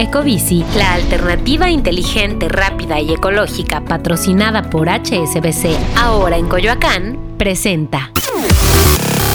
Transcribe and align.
Ecobici, 0.00 0.64
la 0.76 0.94
alternativa 0.94 1.68
inteligente, 1.68 2.48
rápida 2.48 2.98
y 3.00 3.12
ecológica 3.12 3.82
patrocinada 3.82 4.70
por 4.70 4.88
HSBC, 4.88 5.76
ahora 5.94 6.38
en 6.38 6.48
Coyoacán, 6.48 7.36
presenta. 7.36 8.10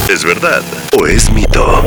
¿Es 0.10 0.24
verdad 0.24 0.64
o 1.00 1.06
es 1.06 1.30
mito? 1.30 1.84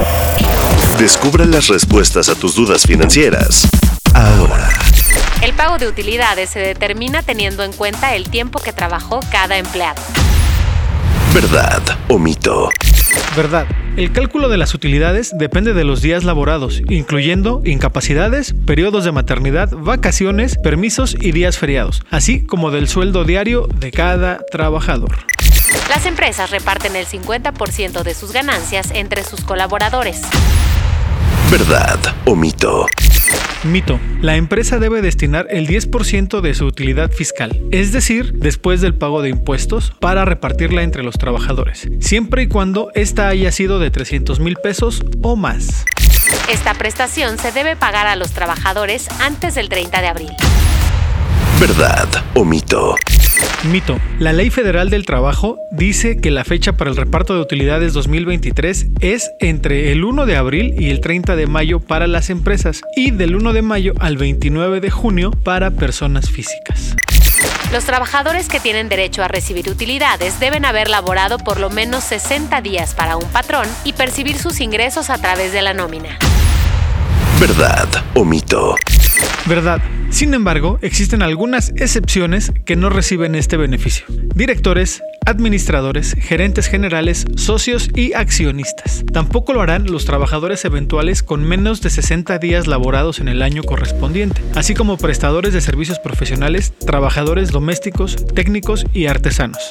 Descubra 0.97 1.45
las 1.45 1.67
respuestas 1.67 2.29
a 2.29 2.37
tus 2.37 2.55
dudas 2.55 2.85
financieras. 2.85 3.69
Ahora. 4.15 4.69
El 5.43 5.55
pago 5.55 5.79
de 5.79 5.89
utilidades 5.89 6.49
se 6.49 6.61
determina 6.61 7.23
teniendo 7.23 7.65
en 7.65 7.73
cuenta 7.73 8.15
el 8.15 8.31
tiempo 8.31 8.61
que 8.61 8.73
trabajó 8.73 9.19
cada 9.33 9.59
empleado. 9.59 10.01
¿Verdad 11.35 11.83
o 12.07 12.17
mito? 12.17 12.69
Verdad. 13.37 13.67
El 13.97 14.13
cálculo 14.13 14.49
de 14.49 14.57
las 14.57 14.75
utilidades 14.75 15.33
depende 15.37 15.75
de 15.75 15.85
los 15.85 16.03
días 16.03 16.25
laborados, 16.25 16.83
incluyendo 16.89 17.63
incapacidades, 17.65 18.55
periodos 18.67 19.05
de 19.05 19.13
maternidad, 19.13 19.71
vacaciones, 19.73 20.57
permisos 20.57 21.17
y 21.21 21.33
días 21.33 21.59
feriados, 21.59 22.03
así 22.11 22.45
como 22.47 22.71
del 22.71 22.89
sueldo 22.89 23.25
diario 23.25 23.67
de 23.67 23.91
cada 23.91 24.39
trabajador. 24.51 25.19
Las 25.89 26.07
empresas 26.07 26.51
reparten 26.51 26.97
el 26.97 27.07
50% 27.07 28.03
de 28.03 28.15
sus 28.15 28.33
ganancias 28.33 28.91
entre 28.93 29.25
sus 29.25 29.41
colaboradores. 29.41 30.23
¿Verdad 31.51 31.99
o 32.27 32.37
mito? 32.37 32.87
Mito. 33.65 33.99
La 34.21 34.37
empresa 34.37 34.79
debe 34.79 35.03
destinar 35.03 35.47
el 35.51 35.67
10% 35.67 36.41
de 36.41 36.55
su 36.55 36.67
utilidad 36.67 37.11
fiscal, 37.11 37.61
es 37.73 37.93
decir, 37.93 38.33
después 38.35 38.81
del 38.81 38.95
pago 38.95 39.23
de 39.23 39.31
impuestos, 39.31 39.93
para 40.01 40.25
repartirla 40.25 40.83
entre 40.83 41.03
los 41.03 41.19
trabajadores, 41.19 41.89
siempre 42.01 42.43
y 42.43 42.49
cuando 42.49 42.91
ésta 42.95 43.29
haya 43.29 43.51
sido 43.51 43.79
de 43.79 43.91
300 43.91 44.41
mil 44.41 44.57
pesos 44.57 45.05
o 45.23 45.37
más. 45.37 45.85
Esta 46.51 46.75
prestación 46.75 47.39
se 47.39 47.53
debe 47.53 47.77
pagar 47.77 48.07
a 48.07 48.17
los 48.17 48.31
trabajadores 48.33 49.09
antes 49.21 49.55
del 49.55 49.69
30 49.69 50.01
de 50.01 50.07
abril. 50.07 50.31
¿Verdad 51.61 52.09
o 52.35 52.45
mito? 52.45 52.95
Mito. 53.65 53.99
La 54.19 54.33
Ley 54.33 54.51
Federal 54.51 54.89
del 54.89 55.05
Trabajo 55.05 55.59
dice 55.71 56.19
que 56.19 56.31
la 56.31 56.45
fecha 56.45 56.75
para 56.75 56.91
el 56.91 56.97
reparto 56.97 57.35
de 57.35 57.41
utilidades 57.41 57.93
2023 57.93 58.87
es 59.01 59.31
entre 59.41 59.93
el 59.93 60.05
1 60.05 60.27
de 60.27 60.37
abril 60.37 60.75
y 60.79 60.91
el 60.91 61.01
30 61.01 61.35
de 61.37 61.47
mayo 61.47 61.81
para 61.81 62.07
las 62.07 62.31
empresas 62.31 62.83
y 62.97 63.11
del 63.11 63.35
1 63.35 63.53
de 63.53 63.63
mayo 63.63 63.95
al 63.99 64.17
29 64.17 64.81
de 64.81 64.91
junio 64.91 65.31
para 65.31 65.73
personas 65.73 66.31
físicas. 66.31 66.95
Los 67.73 67.85
trabajadores 67.85 68.49
que 68.49 68.61
tienen 68.61 68.89
derecho 68.89 69.23
a 69.23 69.29
recibir 69.29 69.69
utilidades 69.69 70.41
deben 70.41 70.65
haber 70.65 70.89
laborado 70.89 71.39
por 71.39 71.61
lo 71.61 71.69
menos 71.69 72.05
60 72.05 72.63
días 72.63 72.95
para 72.95 73.17
un 73.17 73.29
patrón 73.31 73.67
y 73.85 73.93
percibir 73.93 74.39
sus 74.39 74.61
ingresos 74.61 75.11
a 75.11 75.19
través 75.19 75.53
de 75.53 75.63
la 75.63 75.75
nómina. 75.75 76.19
¿Verdad 77.39 77.89
o 78.15 78.25
mito? 78.25 78.75
Verdad. 79.47 79.81
Sin 80.11 80.33
embargo, 80.33 80.79
existen 80.81 81.23
algunas 81.23 81.71
excepciones 81.77 82.53
que 82.65 82.77
no 82.77 82.89
reciben 82.89 83.35
este 83.35 83.57
beneficio. 83.57 84.07
Directores, 84.35 85.03
administradores, 85.27 86.17
gerentes 86.19 86.67
generales, 86.67 87.27
socios 87.37 87.91
y 87.95 88.15
accionistas. 88.15 89.05
Tampoco 89.13 89.53
lo 89.53 89.61
harán 89.61 89.85
los 89.91 90.07
trabajadores 90.07 90.65
eventuales 90.65 91.23
con 91.23 91.45
menos 91.45 91.83
de 91.83 91.91
60 91.91 92.39
días 92.39 92.67
laborados 92.67 93.21
en 93.21 93.29
el 93.29 93.43
año 93.43 93.63
correspondiente, 93.63 94.43
así 94.55 94.75
como 94.75 94.97
prestadores 94.97 95.53
de 95.53 95.61
servicios 95.61 95.99
profesionales, 95.99 96.73
trabajadores 96.79 97.51
domésticos, 97.51 98.17
técnicos 98.35 98.87
y 98.95 99.07
artesanos. 99.07 99.71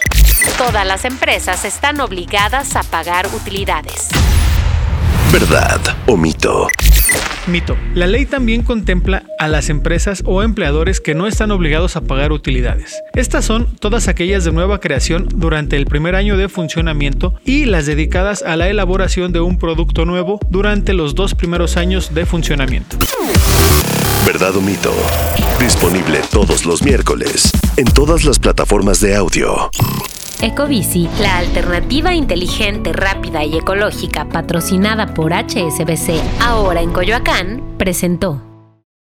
Todas 0.57 0.85
las 0.85 1.03
empresas 1.05 1.65
están 1.65 1.99
obligadas 1.99 2.75
a 2.75 2.83
pagar 2.83 3.27
utilidades. 3.35 4.09
¿Verdad 5.31 5.81
o 6.05 6.15
mito? 6.15 6.67
Mito. 7.47 7.75
La 7.95 8.07
ley 8.07 8.25
también 8.25 8.63
contempla 8.63 9.23
a 9.39 9.47
las 9.47 9.69
empresas 9.69 10.23
o 10.25 10.43
empleadores 10.43 11.01
que 11.01 11.15
no 11.15 11.27
están 11.27 11.51
obligados 11.51 11.95
a 11.95 12.01
pagar 12.01 12.31
utilidades. 12.31 13.01
Estas 13.13 13.45
son 13.45 13.75
todas 13.77 14.07
aquellas 14.07 14.43
de 14.43 14.51
nueva 14.51 14.79
creación 14.79 15.27
durante 15.33 15.77
el 15.77 15.85
primer 15.85 16.15
año 16.15 16.37
de 16.37 16.49
funcionamiento 16.49 17.33
y 17.45 17.65
las 17.65 17.85
dedicadas 17.85 18.43
a 18.43 18.55
la 18.55 18.69
elaboración 18.69 19.31
de 19.31 19.39
un 19.39 19.57
producto 19.57 20.05
nuevo 20.05 20.39
durante 20.49 20.93
los 20.93 21.15
dos 21.15 21.35
primeros 21.35 21.77
años 21.77 22.13
de 22.13 22.25
funcionamiento. 22.25 22.97
¿Verdad 24.25 24.55
o 24.57 24.61
mito? 24.61 24.93
Disponible 25.59 26.19
todos 26.31 26.65
los 26.65 26.83
miércoles 26.83 27.51
en 27.77 27.85
todas 27.85 28.25
las 28.25 28.39
plataformas 28.39 28.99
de 28.99 29.15
audio. 29.15 29.69
Ecobici, 30.41 31.09
la 31.19 31.37
alternativa 31.37 32.13
inteligente, 32.13 32.93
rápida 32.93 33.43
y 33.43 33.57
ecológica 33.57 34.29
patrocinada 34.29 35.13
por 35.13 35.33
HSBC, 35.33 36.21
ahora 36.39 36.81
en 36.81 36.91
Coyoacán, 36.91 37.63
presentó. 37.77 38.46